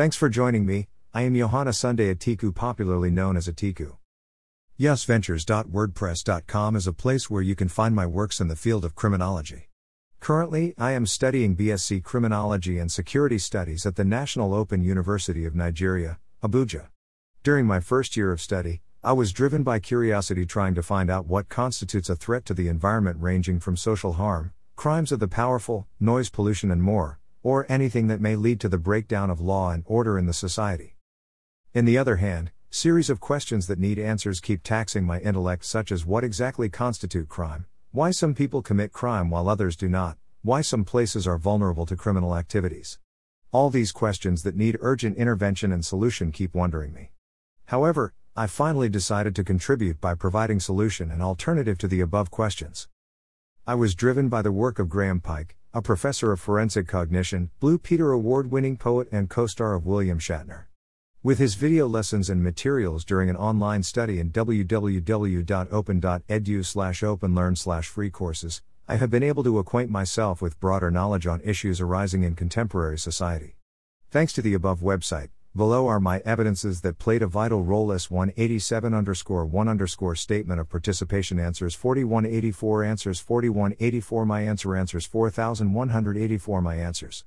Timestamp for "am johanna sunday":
1.24-2.14